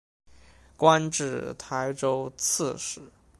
[0.75, 2.99] 官至台州刺史。